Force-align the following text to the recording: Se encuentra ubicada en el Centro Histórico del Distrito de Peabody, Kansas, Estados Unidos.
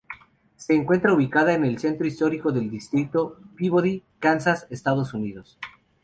Se 0.55 0.73
encuentra 0.73 1.13
ubicada 1.13 1.53
en 1.53 1.63
el 1.63 1.77
Centro 1.77 2.07
Histórico 2.07 2.51
del 2.51 2.71
Distrito 2.71 3.37
de 3.39 3.55
Peabody, 3.55 4.03
Kansas, 4.17 4.65
Estados 4.71 5.13
Unidos. 5.13 5.59